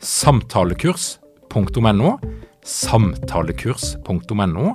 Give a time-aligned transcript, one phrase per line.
[0.00, 2.14] samtalekurs.no,
[2.64, 4.66] samtalekurs.no,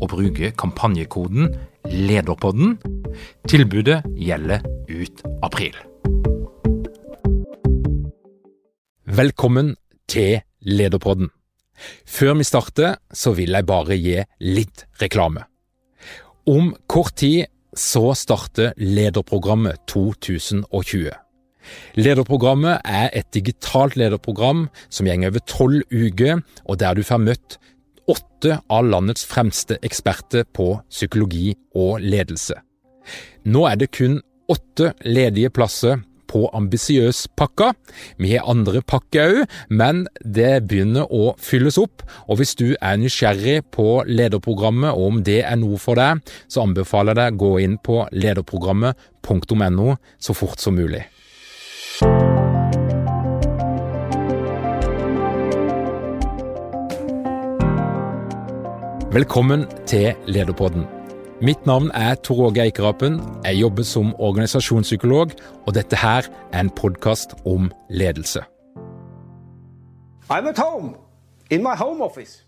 [0.00, 1.54] og bruke kampanjekoden
[1.86, 2.78] LEDERPODDEN.
[3.48, 4.60] Tilbudet gjelder
[4.90, 5.76] ut april.
[9.06, 9.76] Velkommen
[10.08, 11.30] til Lederpodden.
[12.06, 15.44] Før vi starter, så vil jeg bare gi litt reklame.
[16.46, 17.46] Om kort tid
[17.76, 21.21] så starter Lederprogrammet 2020.
[21.98, 27.58] Lederprogrammet er et digitalt lederprogram som går over tolv uker, og der du får møtt
[28.10, 32.58] åtte av landets fremste eksperter på psykologi og ledelse.
[33.46, 36.02] Nå er det kun åtte ledige plasser
[36.32, 37.72] på Ambisiøs-pakka.
[38.16, 42.04] Vi har andre pakker òg, men det begynner å fylles opp.
[42.28, 46.64] Og hvis du er nysgjerrig på lederprogrammet, og om det er noe for deg, så
[46.64, 51.04] anbefaler jeg deg å gå inn på lederprogrammet.no så fort som mulig.
[59.12, 60.86] Velkommen til Lederpodden.
[61.42, 63.20] Mitt navn er Tor Åge Eikerapen.
[63.44, 65.30] Jeg jobber som organisasjonspsykolog,
[65.66, 68.40] og dette her er en podkast om ledelse.
[70.30, 70.94] I'm at home,
[71.50, 72.44] in my home office,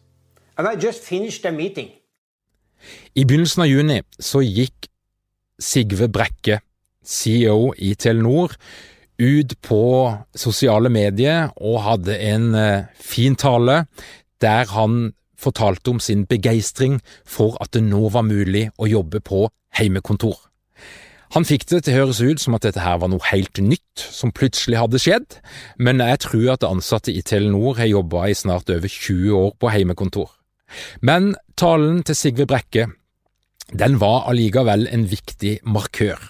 [0.56, 1.88] and I just finished a meeting.
[3.14, 4.88] I begynnelsen av juni så gikk
[5.60, 6.60] Sigve Brekke,
[7.04, 8.56] CEO i Telenor,
[9.18, 9.82] ut på
[10.36, 13.84] sosiale medier og hadde en eh, fin tale
[14.42, 19.46] der han fortalte om sin begeistring for at det nå var mulig å jobbe på
[19.78, 20.36] heimekontor.
[21.34, 23.98] Han fikk det til å høres ut som at dette her var noe helt nytt
[23.98, 25.38] som plutselig hadde skjedd,
[25.82, 29.72] men jeg tror at ansatte i Telenor har jobba i snart over 20 år på
[29.74, 30.28] heimekontor.
[31.02, 32.86] Men talen til Sigve Brekke
[33.74, 36.20] den var allikevel en viktig markør.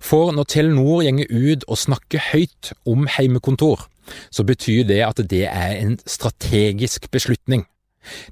[0.00, 3.86] For når Telenor gjenger ut og snakker høyt om heimekontor,
[4.30, 7.66] så betyr det at det er en strategisk beslutning.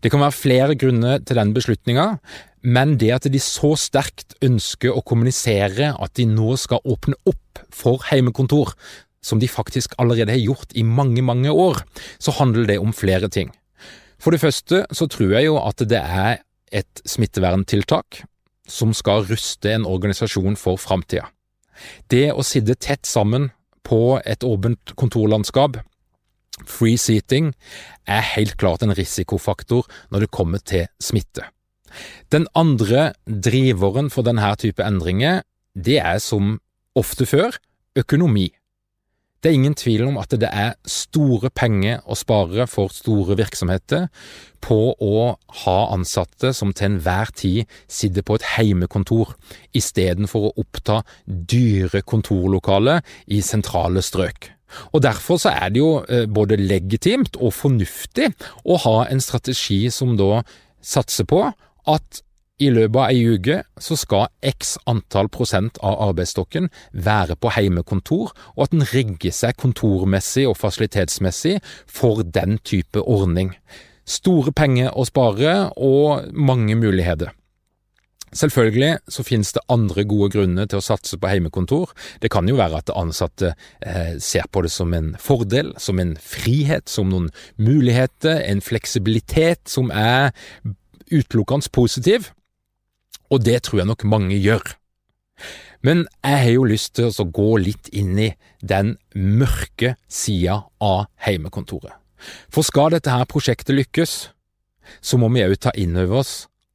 [0.02, 2.18] Det kan være flere grunner til den beslutninga,
[2.62, 7.64] men det at de så sterkt ønsker å kommunisere at de nå skal åpne opp
[7.74, 8.72] for heimekontor,
[9.24, 11.82] som de faktisk allerede har gjort i mange, mange år,
[12.20, 13.50] så handler det om flere ting.
[14.20, 16.44] For det første så tror jeg jo at det er
[16.74, 18.22] et smitteverntiltak
[18.68, 21.28] som skal ruste en organisasjon for framtida.
[22.08, 23.50] Det å sitte tett sammen
[23.84, 25.82] på et åpent kontorlandskap
[26.62, 27.50] Free seating
[28.06, 31.48] er helt klart en risikofaktor når det kommer til smitte.
[32.30, 35.42] Den andre driveren for denne type endringer,
[35.74, 36.58] det er som
[36.94, 37.58] ofte før
[37.98, 38.52] økonomi.
[39.44, 44.06] Det er ingen tvil om at det er store penger å spare for store virksomheter
[44.64, 45.18] på å
[45.66, 49.34] ha ansatte som til enhver tid sitter på et heimekontor,
[49.76, 53.04] istedenfor å oppta dyre kontorlokaler
[53.36, 54.48] i sentrale strøk.
[54.96, 58.32] Og Derfor så er det jo eh, både legitimt og fornuftig
[58.64, 60.40] å ha en strategi som da
[60.80, 61.44] satser på
[61.92, 62.24] at
[62.64, 68.32] i løpet av ei uke så skal x antall prosent av arbeidsstokken være på heimekontor,
[68.56, 73.54] og at en rigger seg kontormessig og fasilitetsmessig for den type ordning.
[74.04, 77.32] Store penger å spare og mange muligheter.
[78.34, 81.92] Selvfølgelig så finnes det andre gode grunner til å satse på heimekontor.
[82.22, 86.16] Det kan jo være at ansatte eh, ser på det som en fordel, som en
[86.18, 90.34] frihet, som noen muligheter, en fleksibilitet som er
[91.12, 92.32] utelukkende positiv,
[93.32, 94.74] og det tror jeg nok mange gjør.
[95.84, 98.30] Men jeg har jo lyst til å gå litt inn i
[98.64, 101.92] den mørke sida av heimekontoret.
[102.48, 104.14] For skal dette her prosjektet lykkes,
[105.04, 106.34] så må vi òg ta inn over oss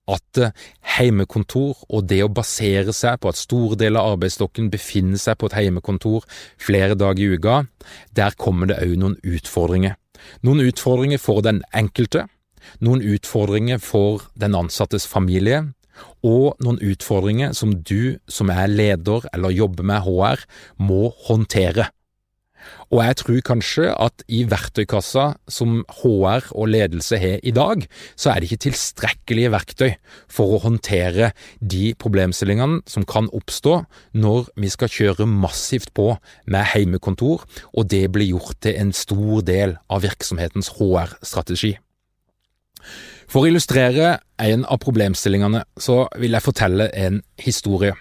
[0.10, 0.54] at eh,
[0.98, 5.50] heimekontor og det å basere seg på at store deler av arbeidsstokken befinner seg på
[5.50, 6.26] et heimekontor
[6.62, 7.64] flere dager i uka,
[8.18, 9.98] der kommer det òg noen utfordringer.
[10.46, 12.28] Noen utfordringer for den enkelte,
[12.84, 15.70] noen utfordringer for den ansattes familie,
[16.26, 20.44] og noen utfordringer som du som er leder eller jobber med HR,
[20.78, 21.90] må håndtere.
[22.90, 27.86] Og jeg tror kanskje at i verktøykassa som HR og ledelse har i dag,
[28.20, 29.92] så er det ikke tilstrekkelige verktøy
[30.32, 31.32] for å håndtere
[31.62, 33.76] de problemstillingene som kan oppstå
[34.18, 36.12] når vi skal kjøre massivt på
[36.50, 41.78] med heimekontor, og det blir gjort til en stor del av virksomhetens HR-strategi.
[43.30, 47.94] For å illustrere en av problemstillingene, så vil jeg fortelle en historie.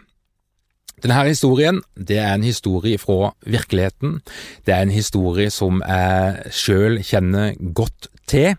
[1.03, 4.19] Denne historien det er en historie fra virkeligheten.
[4.67, 8.57] Det er en historie som jeg sjøl kjenner godt til,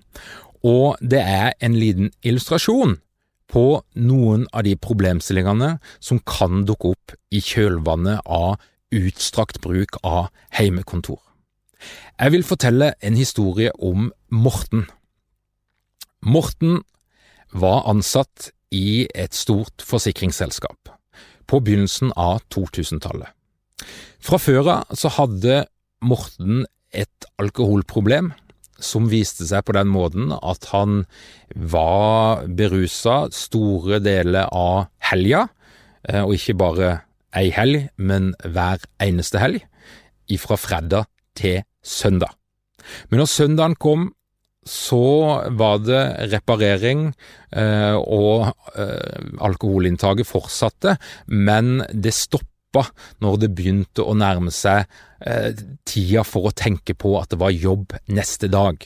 [0.63, 2.99] og det er en liten illustrasjon
[3.49, 3.65] på
[3.97, 8.59] noen av de problemstillingene som kan dukke opp i kjølvannet av
[8.93, 11.19] utstrakt bruk av heimekontor.
[12.19, 14.85] Jeg vil fortelle en historie om Morten.
[16.25, 16.81] Morten
[17.51, 20.91] var ansatt i et stort forsikringsselskap
[21.49, 23.31] på begynnelsen av 2000-tallet.
[24.19, 25.63] Fra før av så hadde
[26.05, 28.31] Morten et alkoholproblem
[28.79, 31.03] som viste seg på den måten at han
[31.55, 35.47] var berusa store deler av helga,
[36.07, 36.91] eh, og ikke bare
[37.35, 39.63] ei helg, men hver eneste helg,
[40.31, 42.31] ifra fredag til søndag.
[43.09, 44.09] Men når søndagen kom,
[44.69, 45.03] så
[45.57, 46.01] var det
[46.33, 47.09] reparering,
[47.51, 50.95] eh, og eh, alkoholinntaket fortsatte,
[51.25, 52.85] men det stoppa
[53.23, 54.85] når det begynte å nærme seg
[55.25, 55.57] eh,
[55.89, 58.85] tida for å tenke på at det var jobb neste dag.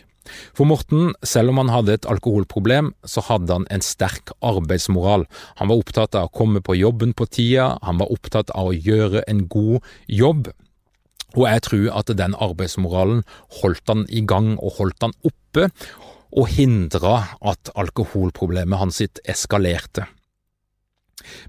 [0.55, 5.25] For Morten, selv om han hadde et alkoholproblem, så hadde han en sterk arbeidsmoral.
[5.59, 8.77] Han var opptatt av å komme på jobben på tida, han var opptatt av å
[8.77, 10.47] gjøre en god jobb.
[11.33, 13.23] Og jeg tror at den arbeidsmoralen
[13.61, 15.69] holdt han i gang og holdt han oppe,
[16.33, 20.07] og hindra at alkoholproblemet hans sitt eskalerte.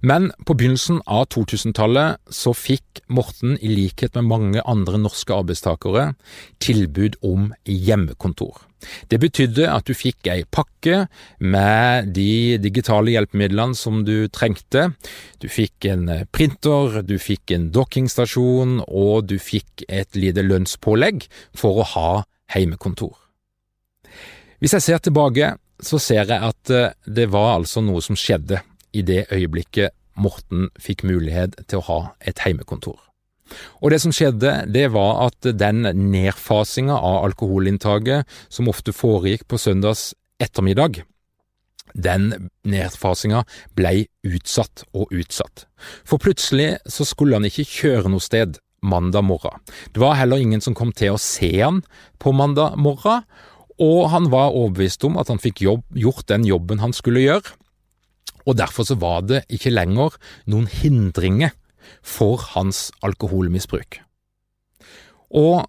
[0.05, 6.13] Men på begynnelsen av 2000-tallet så fikk Morten, i likhet med mange andre norske arbeidstakere,
[6.63, 8.61] tilbud om hjemmekontor.
[9.09, 11.05] Det betydde at du fikk ei pakke
[11.41, 14.91] med de digitale hjelpemidlene som du trengte.
[15.43, 21.83] Du fikk en printer, du fikk en dokkingstasjon, og du fikk et lite lønnspålegg for
[21.83, 22.13] å ha
[22.55, 23.17] heimekontor.
[24.63, 26.73] Hvis jeg ser tilbake, så ser jeg at
[27.05, 28.63] det var altså noe som skjedde
[28.95, 33.01] i det øyeblikket Morten fikk mulighet til å ha et heimekontor.
[33.83, 39.61] Og det som skjedde, det var at den nedfasinga av alkoholinntaket som ofte foregikk på
[39.61, 40.13] søndags
[40.43, 41.03] ettermiddag,
[41.95, 43.45] den nedfasinga
[43.79, 45.67] blei utsatt og utsatt.
[46.03, 49.61] For plutselig så skulle han ikke kjøre noe sted mandag morgen.
[49.95, 51.83] Det var heller ingen som kom til å se han
[52.21, 53.25] på mandag morgen,
[53.81, 57.55] og han var overbevist om at han fikk jobb, gjort den jobben han skulle gjøre,
[58.45, 60.19] og derfor så var det ikke lenger
[60.53, 61.55] noen hindringer
[62.03, 64.01] for hans alkoholmisbruk.
[65.35, 65.65] Og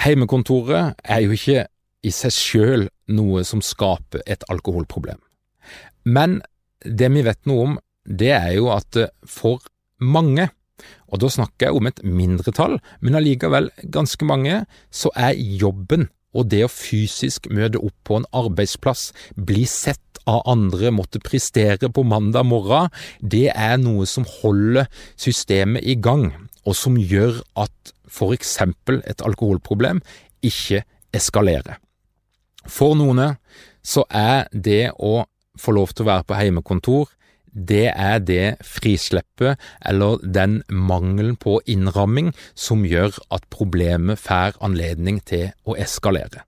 [0.00, 1.66] heimekontoret er jo ikke
[2.06, 5.18] i seg sjøl noe som skaper et alkoholproblem.
[6.04, 6.40] Men
[6.84, 8.96] det vi vet noe om, det er jo at
[9.28, 9.60] for
[10.00, 10.48] mange,
[11.12, 16.50] og da snakker jeg om et mindretall, men allikevel ganske mange, så er jobben og
[16.52, 22.04] det å fysisk møte opp på en arbeidsplass, bli sett av andre, måtte prestere på
[22.06, 22.90] mandag morgen,
[23.20, 26.30] det er noe som holder systemet i gang,
[26.66, 30.02] og som gjør at for eksempel et alkoholproblem
[30.44, 30.84] ikke
[31.16, 31.78] eskalerer.
[32.68, 33.36] For noen
[33.82, 35.24] så er det å
[35.60, 37.08] få lov til å være på heimekontor
[37.52, 45.20] det er det frisleppet, eller den mangelen på innramming, som gjør at problemet får anledning
[45.26, 46.44] til å eskalere.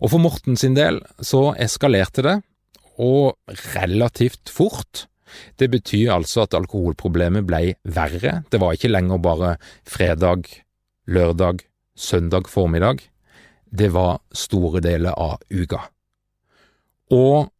[0.00, 2.36] Og for Morten sin del så eskalerte det,
[2.94, 3.34] og
[3.74, 5.06] relativt fort.
[5.58, 8.44] Det betyr altså at alkoholproblemet ble verre.
[8.50, 10.46] Det var ikke lenger bare fredag,
[11.10, 11.64] lørdag,
[11.96, 13.02] søndag formiddag.
[13.66, 15.80] Det var store deler av uka.
[17.10, 17.50] Og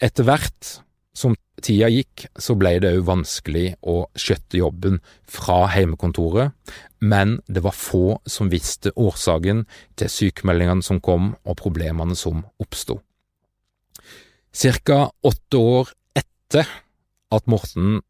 [0.00, 0.76] etter hvert
[1.20, 6.54] som tida gikk, så ble det òg vanskelig å skjøtte jobben fra heimekontoret,
[7.00, 9.64] men det var få som visste årsaken
[10.00, 13.00] til sykemeldingene som kom og problemene som oppsto.
[14.50, 16.66] Cirka åtte år etter
[17.30, 18.00] at Morten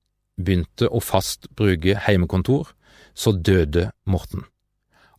[0.40, 2.70] begynte å fast bruke heimekontor,
[3.12, 4.46] så døde Morten.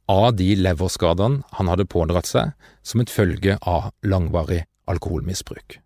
[0.09, 5.77] Av de leverskadene han hadde pådratt seg som et følge av langvarig alkoholmisbruk.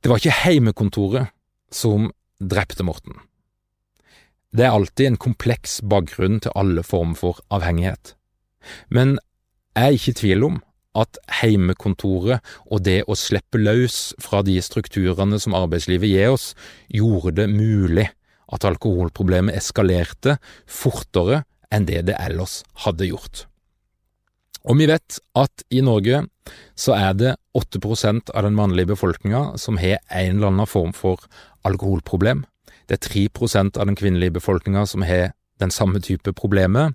[0.00, 1.32] Det var ikke heimekontoret
[1.72, 2.08] som
[2.40, 3.18] drepte Morten.
[4.50, 8.14] Det er alltid en kompleks bakgrunn til alle former for avhengighet,
[8.88, 9.18] men
[9.76, 10.56] jeg er ikke i tvil om
[10.98, 16.48] at heimekontoret og det å slippe løs fra de strukturene som arbeidslivet gir oss,
[16.90, 18.08] gjorde det mulig
[18.50, 23.44] at alkoholproblemet eskalerte fortere enn det det ellers hadde gjort.
[24.68, 26.24] Og vi vet at i Norge
[26.76, 31.24] så er det 8% av den mannlige befolkninga som har en eller annen form for
[31.64, 32.44] alkoholproblem.
[32.88, 36.92] Det er 3% av den kvinnelige befolkninga som har den samme type problemer.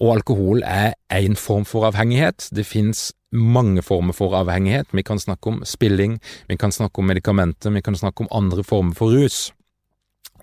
[0.00, 2.48] Og alkohol er én form for avhengighet.
[2.54, 4.86] Det fins mange former for avhengighet.
[4.92, 8.64] Vi kan snakke om spilling, vi kan snakke om medikamenter, vi kan snakke om andre
[8.64, 9.52] former for rus.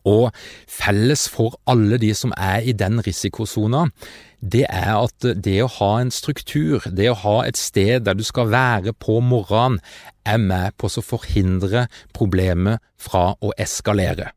[0.06, 0.30] Og
[0.70, 3.88] felles for alle de som er i den risikosona,
[4.46, 8.24] det er at det å ha en struktur, det å ha et sted der du
[8.25, 9.82] skal være på morgenen,
[10.25, 14.32] er med på å forhindre problemet fra å eskalere.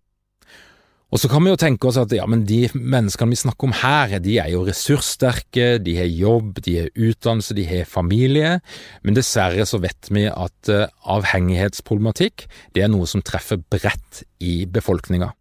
[1.09, 3.77] Og så kan vi jo tenke oss at ja, men de menneskene vi snakker om
[3.81, 8.59] her, de er jo ressurssterke, de har jobb, de har utdannelse, de har familie,
[9.01, 10.85] men dessverre så vet vi at uh,
[11.17, 12.45] avhengighetsproblematikk
[12.77, 15.33] det er noe som treffer bredt i befolkninga.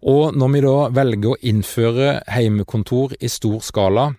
[0.00, 4.10] Og når vi da velger å innføre heimekontor i stor skala,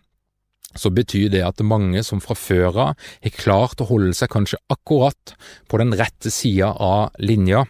[0.78, 4.62] så betyr det at mange som fra før av har klart å holde seg kanskje
[4.72, 5.34] akkurat
[5.68, 7.66] på den rette sida av linja,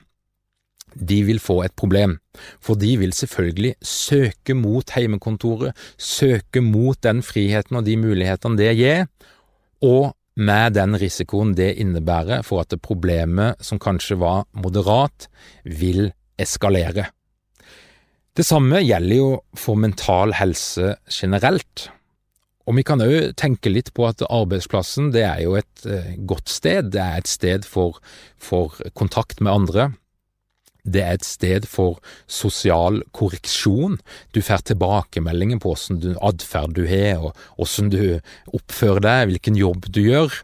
[0.94, 2.18] de vil få et problem,
[2.60, 8.74] for de vil selvfølgelig søke mot heimekontoret, søke mot den friheten og de mulighetene det
[8.76, 9.06] gir,
[9.82, 15.30] og med den risikoen det innebærer for at problemet som kanskje var moderat,
[15.64, 17.08] vil eskalere.
[18.38, 21.90] Det samme gjelder jo for mental helse generelt.
[22.64, 26.48] Og vi kan òg tenke litt på at arbeidsplassen det er jo et eh, godt
[26.52, 28.00] sted, det er et sted for,
[28.40, 29.90] for kontakt med andre.
[30.82, 32.00] Det er et sted for
[32.32, 34.00] sosial korreksjon.
[34.34, 38.22] Du får tilbakemeldinger på åssen atferd du har, og åssen du
[38.56, 40.40] oppfører deg, hvilken jobb du gjør.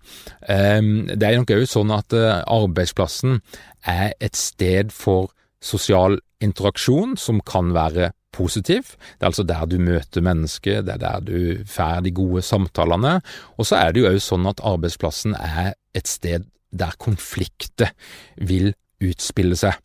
[0.52, 3.40] Ehm, det er nok òg sånn at eh, arbeidsplassen
[3.88, 5.32] er et sted for
[5.64, 8.94] sosial interaksjon som kan være positiv.
[9.18, 13.18] Det er altså der du møter mennesker, det er der du får de gode samtalene.
[13.58, 16.46] Og så er det jo òg sånn at arbeidsplassen er et sted
[16.78, 17.94] der konflikter
[18.38, 19.78] vil utspille seg.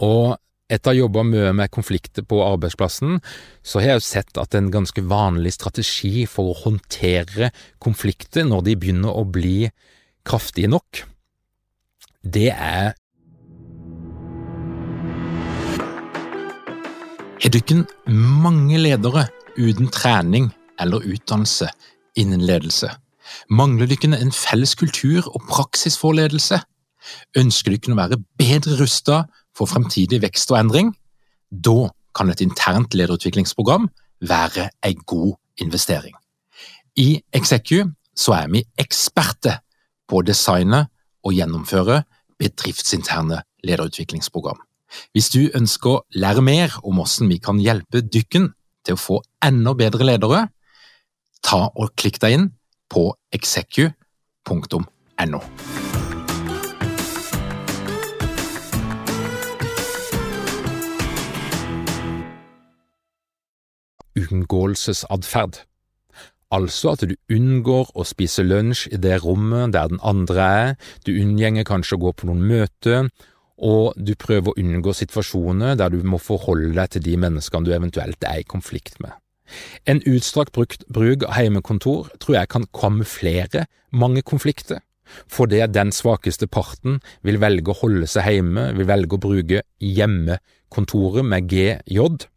[0.00, 0.38] Og
[0.72, 3.18] etter å ha jobba mye med konflikter på arbeidsplassen,
[3.60, 7.50] så har jeg jo sett at en ganske vanlig strategi for å håndtere
[7.82, 9.66] konflikter når de begynner å bli
[10.24, 11.02] kraftige nok,
[12.22, 12.94] det er
[17.42, 19.24] Har dere mange ledere
[19.58, 20.44] uten trening
[20.78, 21.72] eller utdannelse
[22.14, 22.86] innen ledelse?
[23.50, 26.60] Mangler dere en felles kultur og praksis for ledelse?
[27.34, 29.24] Ønsker dere å være bedre rusta
[29.58, 30.94] for fremtidig vekst og endring,
[31.50, 33.90] da kan et internt lederutviklingsprogram
[34.22, 36.14] være en god investering.
[36.94, 39.64] I Execu så er vi eksperter
[40.06, 40.86] på å designe
[41.26, 42.04] og gjennomføre
[42.38, 44.62] bedriftsinterne lederutviklingsprogram.
[45.12, 48.52] Hvis du ønsker å lære mer om hvordan vi kan hjelpe dykken
[48.86, 50.46] til å få enda bedre ledere,
[51.42, 52.48] ta og klikk deg inn
[52.92, 54.82] på execu.no.
[64.12, 65.62] unngåelsesatferd.
[66.52, 70.74] Altså at du unngår å spise lunsj i det rommet der den andre er,
[71.06, 73.08] du unngjenger kanskje å gå på noen møter,
[73.62, 77.74] og du prøver å unngå situasjoner der du må forholde deg til de menneskene du
[77.74, 79.14] eventuelt er i konflikt med.
[79.86, 84.80] En utstrakt bruk av heimekontor tror jeg kan kamuflere mange konflikter,
[85.28, 91.26] fordi den svakeste parten vil velge å holde seg hjemme, vil velge å bruke hjemmekontoret
[91.28, 92.28] med GJ,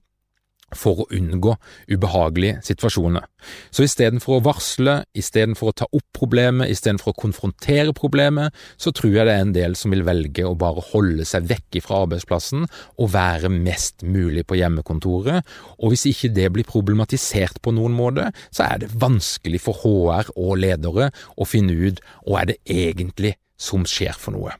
[0.73, 1.53] for å unngå
[1.91, 3.25] ubehagelige situasjoner.
[3.69, 9.13] Så istedenfor å varsle, istedenfor å ta opp problemet, istedenfor å konfrontere problemet, så tror
[9.13, 12.65] jeg det er en del som vil velge å bare holde seg vekk fra arbeidsplassen
[12.65, 15.45] og være mest mulig på hjemmekontoret,
[15.77, 20.33] og hvis ikke det blir problematisert på noen måte, så er det vanskelig for HR
[20.35, 24.55] og ledere å finne ut hva er det egentlig som skjer for noe.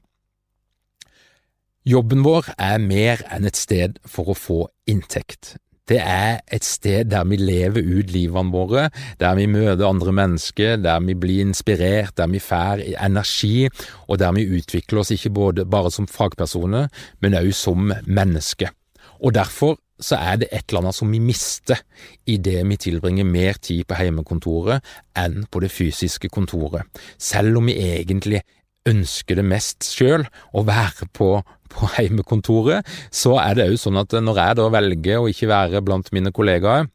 [1.86, 5.54] Jobben vår er mer enn et sted for å få inntekt.
[5.86, 8.88] Det er et sted der vi lever ut livene våre,
[9.22, 13.70] der vi møter andre mennesker, der vi blir inspirert, der vi får energi,
[14.10, 16.90] og der vi utvikler oss ikke både bare som fagpersoner,
[17.22, 18.74] men også som mennesker.
[19.22, 21.80] Og derfor så er det et eller annet som vi mister
[22.26, 24.84] idet vi tilbringer mer tid på heimekontoret
[25.22, 26.82] enn på det fysiske kontoret,
[27.22, 28.42] selv om vi egentlig
[28.90, 31.30] ønsker det mest sjøl, å være på,
[31.74, 35.82] på heimekontoret, så er det òg sånn at når jeg da velger å ikke være
[35.86, 36.90] blant mine kollegaer,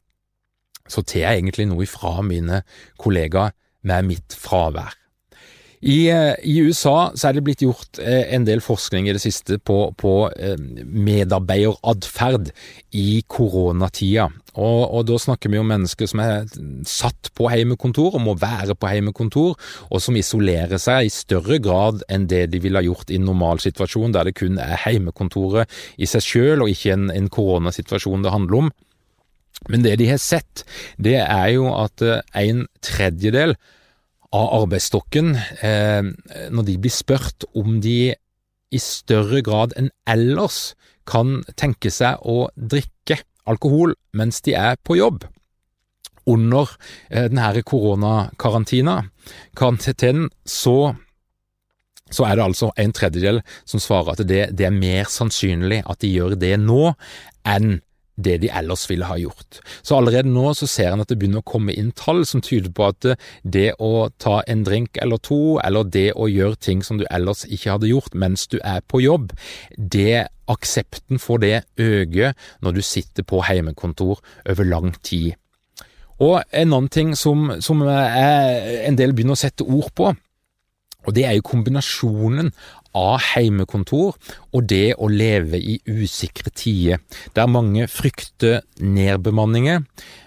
[0.90, 2.62] så tar jeg egentlig noe ifra mine
[3.00, 3.54] kollegaer
[3.86, 4.96] med mitt fravær.
[5.80, 9.22] I, eh, I, USA så er det blitt gjort eh, en del forskning i det
[9.22, 12.50] siste på, på eh, medarbeideratferd
[13.00, 14.26] i koronatida.
[14.60, 16.50] Og, og, da snakker vi om mennesker som er
[16.88, 19.56] satt på heimekontor og må være på heimekontor,
[19.88, 23.28] og som isolerer seg i større grad enn det de ville ha gjort i en
[23.30, 28.36] normalsituasjon, der det kun er heimekontoret i seg sjøl og ikke en, en koronasituasjon det
[28.36, 28.72] handler om.
[29.72, 30.66] Men det de har sett,
[31.00, 32.04] det er jo at
[32.36, 33.56] en tredjedel
[34.36, 35.34] av arbeidsstokken
[35.66, 36.02] eh,
[36.54, 38.14] når de blir spurt om de
[38.70, 40.74] i større grad enn ellers
[41.10, 43.18] kan tenke seg å drikke
[43.50, 45.24] alkohol mens de er på jobb.
[46.30, 46.70] Under
[47.10, 49.10] denne denne koronakarantinen
[50.46, 50.94] så,
[52.12, 55.98] så er det altså en tredjedel som svarer at det, det er mer sannsynlig at
[56.04, 56.92] de gjør det nå
[57.48, 57.80] enn
[58.22, 59.60] det de ellers ville ha gjort.
[59.82, 62.72] Så allerede nå så ser en at det begynner å komme inn tall som tyder
[62.74, 63.12] på at
[63.42, 67.46] det å ta en drink eller to, eller det å gjøre ting som du ellers
[67.48, 69.34] ikke hadde gjort mens du er på jobb,
[69.76, 72.34] det aksepten for det øker
[72.64, 75.36] når du sitter på heimekontor over lang tid.
[76.20, 80.10] Og en annen ting som, som en del begynner å sette ord på,
[81.06, 82.50] og det er jo kombinasjonen
[82.96, 84.16] av heimekontor
[84.50, 87.00] og det å leve i usikre tider,
[87.36, 89.84] der mange frykter nedbemanninger,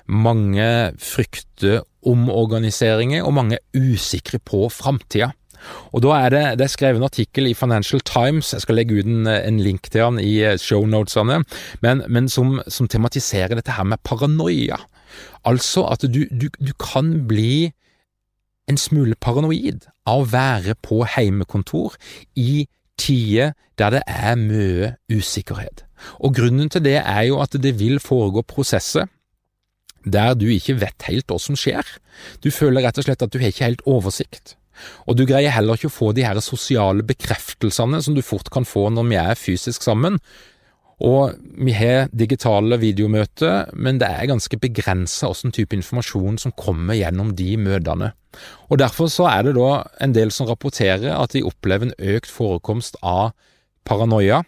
[0.07, 0.67] mange
[0.99, 5.31] frykter omorganiseringer, og mange er usikre på framtida.
[5.95, 8.97] Og da er det, det er skrevet en artikkel i Financial Times, jeg skal legge
[8.99, 11.39] ut en, en link til den i eh, shownotesene,
[11.85, 14.81] men, men som, som, tematiserer dette her med paranoia.
[15.47, 17.71] Altså at du, du, du kan bli
[18.69, 21.97] en smule paranoid av å være på heimekontor
[22.39, 22.65] i
[22.99, 25.83] tider der det er mye usikkerhet.
[26.23, 29.09] Og grunnen til det er jo at det vil foregå prosesser
[30.03, 31.85] der du ikke vet helt hva som skjer.
[32.43, 34.57] Du føler rett og slett at du har ikke helt oversikt.
[35.07, 38.67] Og du greier heller ikke å få de her sosiale bekreftelsene som du fort kan
[38.67, 40.19] få når vi er fysisk sammen,
[41.01, 41.33] og
[41.65, 47.33] vi har digitale videomøter, men det er ganske begrensa hvilken type informasjon som kommer gjennom
[47.37, 48.13] de møtene.
[48.69, 52.31] Og Derfor så er det da en del som rapporterer at de opplever en økt
[52.31, 53.33] forekomst av
[53.85, 54.43] paranoia.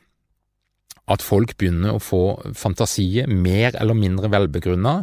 [1.06, 2.22] At folk begynner å få
[2.58, 4.96] fantasier, mer eller mindre velbegrunna.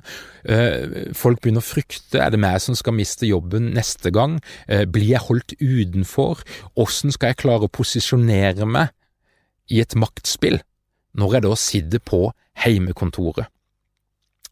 [0.43, 4.83] Eh, folk begynner å frykte er det meg som skal miste jobben neste gang, eh,
[4.85, 6.43] blir jeg holdt utenfor,
[6.75, 8.91] hvordan skal jeg klare å posisjonere meg
[9.71, 10.59] i et maktspill?
[11.19, 12.23] Når jeg da sitter på
[12.63, 13.49] heimekontoret.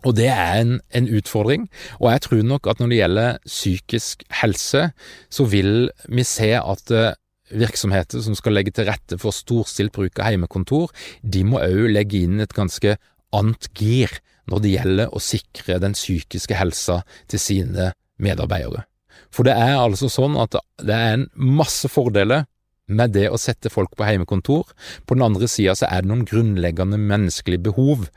[0.08, 1.66] Og det er en, en, utfordring,
[2.00, 4.86] og jeg tror nok at når det gjelder psykisk helse,
[5.28, 7.12] så vil vi se at eh,
[7.50, 10.88] virksomheter som skal legge til rette for storstilt bruk av heimekontor,
[11.20, 12.96] de må òg legge inn et ganske
[13.36, 14.14] annet gir
[14.50, 18.86] når det gjelder å sikre den psykiske helsa til sine medarbeidere.
[19.30, 22.48] For det er altså sånn at det er en masse fordeler
[22.90, 24.70] med det å sette folk på heimekontor.
[25.06, 28.08] På den andre sida så er det noen grunnleggende menneskelige behov,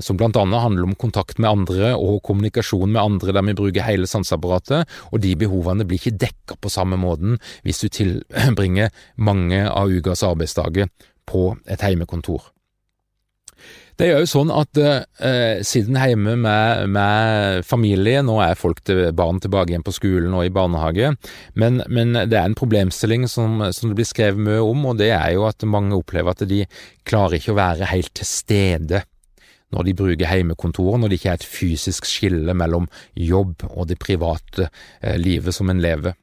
[0.00, 3.84] som blant annet handler om kontakt med andre og kommunikasjon med andre der vi bruker
[3.86, 9.66] hele sanseapparatet, og de behovene blir ikke dekka på samme måten hvis du tilbringer mange
[9.68, 10.88] av ukas arbeidsdager
[11.30, 12.48] på et heimekontor.
[14.00, 19.02] Det er jo sånn at eh, siden hjemme med, med, familie, nå er folk til
[19.12, 21.10] barn tilbake igjen på skolen og i barnehage,
[21.60, 25.10] men, men det er en problemstilling som, som, det blir skrevet mye om, og det
[25.12, 26.62] er jo at mange opplever at de
[27.04, 29.02] klarer ikke å være helt til stede
[29.76, 34.00] når de bruker heimekontoret, når det ikke er et fysisk skille mellom jobb og det
[34.00, 36.16] private eh, livet som en lever.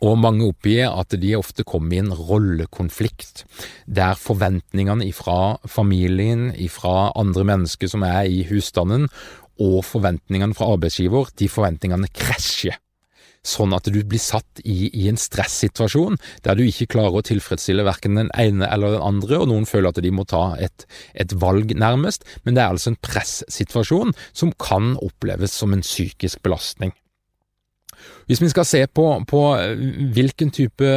[0.00, 3.44] Og mange oppgir at de ofte kommer i en rollekonflikt,
[3.84, 9.10] der forventningene ifra familien, ifra andre mennesker som er i husstanden,
[9.60, 12.78] og forventningene fra arbeidsgiver, de forventningene krasjer.
[13.44, 17.86] Sånn at du blir satt i, i en stressituasjon der du ikke klarer å tilfredsstille
[17.86, 20.84] verken den ene eller den andre, og noen føler at de må ta et,
[21.16, 26.44] et valg, nærmest, men det er altså en pressituasjon som kan oppleves som en psykisk
[26.44, 26.92] belastning.
[28.30, 29.84] Hvis vi skal se på, på, eh,
[30.14, 30.90] hvilken type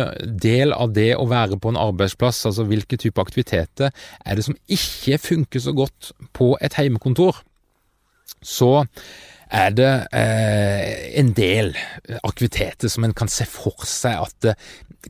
[0.44, 3.90] del av det å være på en arbeidsplass, altså hvilke type aktiviteter
[4.26, 7.42] er det som ikke funker så godt på et heimekontor,
[8.44, 8.86] så
[9.54, 11.74] er det eh, en del
[12.24, 14.56] aktiviteter som en kan se for seg at det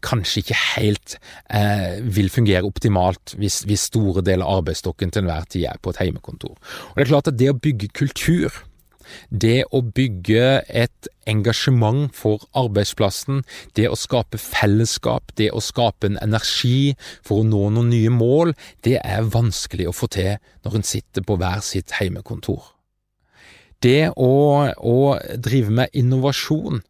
[0.04, 1.18] kanskje ikke helt
[1.54, 5.94] eh, vil fungere optimalt hvis, hvis store deler av arbeidsstokken til enhver tid er på
[5.94, 6.56] et heimekontor.
[6.58, 8.64] Og det er klart at det å bygge kultur
[9.30, 13.42] det å bygge et engasjement for arbeidsplassen,
[13.78, 18.54] det å skape fellesskap, det å skape en energi for å nå noen nye mål,
[18.84, 22.74] det er vanskelig å få til når en sitter på hver sitt heimekontor.
[23.84, 24.34] Det å,
[24.80, 24.98] å
[25.36, 26.84] drive med innovasjon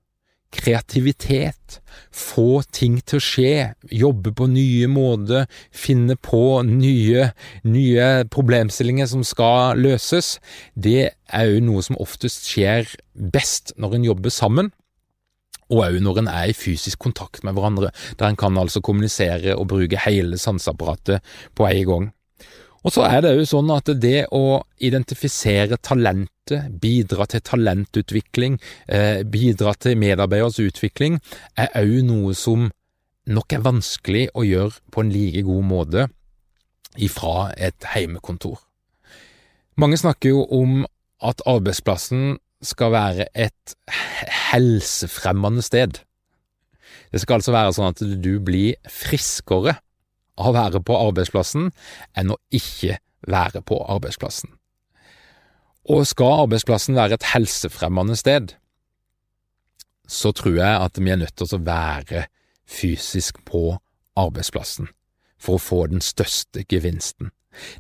[0.54, 1.80] kreativitet,
[2.14, 3.56] få ting til å skje,
[3.90, 7.30] jobbe på nye måter, finne på nye,
[7.66, 10.38] nye problemstillinger som skal løses,
[10.76, 14.74] det er jo noe som oftest skjer best når en jobber sammen.
[15.74, 19.56] Og òg når en er i fysisk kontakt med hverandre, der en kan altså kommunisere
[19.58, 21.24] og bruke hele sanseapparatet
[21.58, 22.12] på en gang.
[22.84, 29.24] Og så er det jo sånn at det å identifisere talentet, bidra til talentutvikling, eh,
[29.24, 31.22] bidra til medarbeiders utvikling,
[31.56, 32.72] er òg noe som
[33.26, 36.08] nok er vanskelig å gjøre på en like god måte
[37.00, 38.60] ifra et heimekontor.
[39.80, 40.84] Mange snakker jo om
[41.24, 43.76] at arbeidsplassen skal være et
[44.52, 46.04] helsefremmende sted.
[47.12, 49.78] Det skal altså være sånn at du blir friskere
[50.40, 51.72] å være på arbeidsplassen
[52.18, 54.52] enn å ikke være på arbeidsplassen.
[55.92, 58.56] Og skal arbeidsplassen være et helsefremmende sted,
[60.08, 62.26] så tror jeg at vi er nødt til å være
[62.70, 63.78] fysisk på
[64.20, 64.90] arbeidsplassen
[65.40, 67.32] for å få den største gevinsten.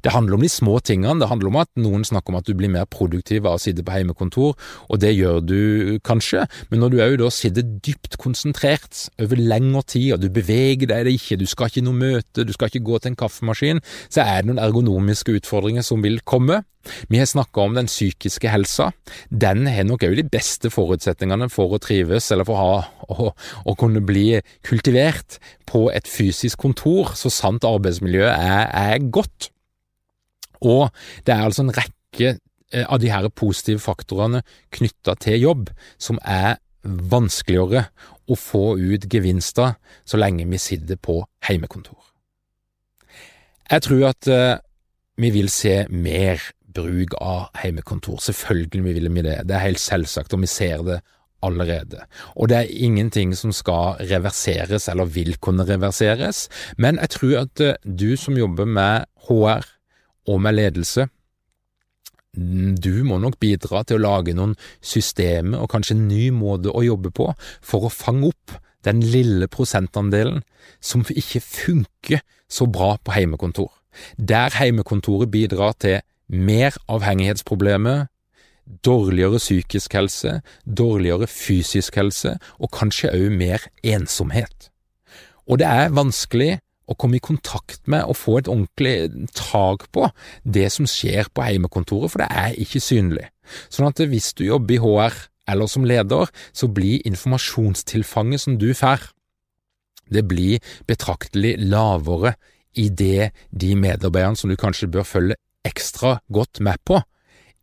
[0.03, 1.19] Det handler om de små tingene.
[1.21, 3.85] Det handler om at noen snakker om at du blir mer produktiv av å sitte
[3.85, 4.57] på heimekontor,
[4.89, 5.61] og det gjør du
[6.05, 10.89] kanskje, men når du òg da sitter dypt konsentrert over lengre tid, og du beveger
[10.91, 14.25] deg ikke, du skal ikke noe møte, du skal ikke gå til en kaffemaskin, så
[14.25, 16.63] er det noen ergonomiske utfordringer som vil komme.
[17.07, 18.89] Vi har snakka om den psykiske helsa.
[19.29, 23.31] Den har nok òg de beste forutsetningene for å trives, eller for å, ha, å,
[23.71, 29.49] å kunne bli kultivert på et fysisk kontor, så sant arbeidsmiljøet er, er godt.
[30.63, 30.89] Og
[31.27, 34.43] det er altså en rekke eh, av de her positive faktorene
[34.75, 37.87] knytta til jobb som er vanskeligere
[38.27, 39.75] å få ut gevinster
[40.07, 41.99] så lenge vi sitter på heimekontor.
[43.71, 44.59] Jeg tror at uh,
[45.19, 46.41] vi vil se mer
[46.73, 48.19] bruk av heimekontor.
[48.21, 50.99] Selvfølgelig vil vi det, det er helt selvsagt, og vi ser det
[51.43, 52.03] allerede.
[52.35, 56.47] Og det er ingenting som skal reverseres eller vil kunne reverseres,
[56.77, 59.67] men jeg tror at uh, du som jobber med HR,
[60.27, 61.07] og med ledelse.
[62.33, 66.81] Du må nok bidra til å lage noen systemer og kanskje en ny måte å
[66.81, 67.29] jobbe på
[67.61, 70.41] for å fange opp den lille prosentandelen
[70.83, 73.69] som ikke funker så bra på heimekontor.
[74.17, 78.07] Der heimekontoret bidrar til mer avhengighetsproblemer,
[78.85, 84.69] dårligere psykisk helse, dårligere fysisk helse og kanskje også mer ensomhet.
[85.45, 86.57] Og det er vanskelig
[86.89, 90.07] å komme i kontakt med og få et ordentlig tak på
[90.43, 93.27] det som skjer på heimekontoret, for det er ikke synlig.
[93.71, 95.19] Sånn at hvis du jobber i HR
[95.53, 99.09] eller som leder, så blir informasjonstilfanget som du får,
[100.13, 102.35] det blir betraktelig lavere
[102.79, 106.99] i det de medarbeiderne som du kanskje bør følge ekstra godt med på,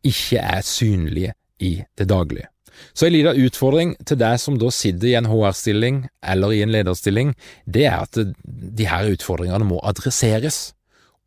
[0.06, 2.48] ikke er synlige i det daglige.
[2.94, 6.72] Så en liten utfordring til deg som da sitter i en HR-stilling eller i en
[6.74, 7.34] lederstilling,
[7.66, 10.70] det er at de her utfordringene må adresseres.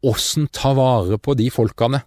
[0.03, 2.03] Åssen ta vare på de folkene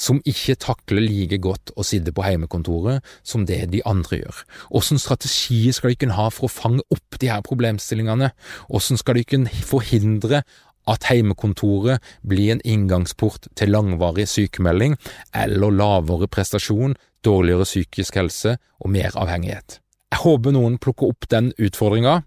[0.00, 4.40] som ikke takler like godt å sitte på heimekontoret som det de andre gjør.
[4.80, 8.32] Åssen strategier skal de kunne ha for å fange opp de her problemstillingene?
[8.72, 10.42] Åssen skal de kunne forhindre
[10.88, 14.96] at heimekontoret blir en inngangsport til langvarig sykemelding
[15.36, 19.80] eller lavere prestasjon dårligere psykisk helse og mer avhengighet.
[20.10, 22.20] Jeg håper noen plukker opp den utfordringa,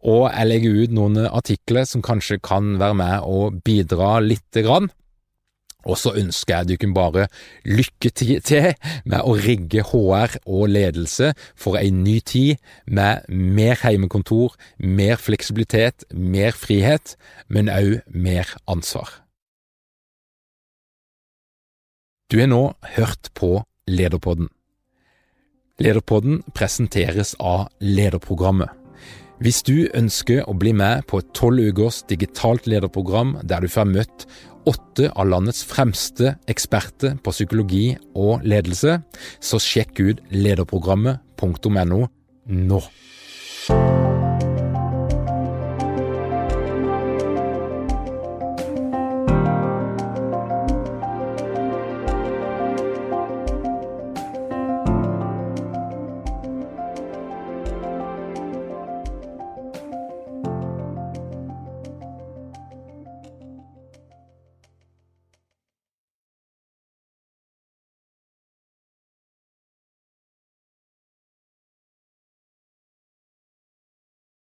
[0.00, 4.88] og jeg legger ut noen artikler som kanskje kan være med og bidra lite grann.
[5.88, 7.26] Og så ønsker jeg du kan bare
[7.64, 8.66] lykke til
[9.08, 16.04] med å rigge HR og ledelse for ei ny tid med mer heimekontor, mer fleksibilitet,
[16.12, 17.16] mer frihet,
[17.48, 19.08] men òg mer ansvar.
[22.30, 22.62] Du har nå
[22.94, 24.48] hørt på Lederpodden.
[25.80, 28.70] Lederpodden presenteres av Lederprogrammet.
[29.40, 33.88] Hvis du ønsker å bli med på et tolv ukers digitalt lederprogram der du får
[33.88, 34.26] møtt
[34.68, 38.98] åtte av landets fremste eksperter på psykologi og ledelse,
[39.40, 42.04] så sjekk ut lederprogrammet.no
[42.50, 42.84] nå.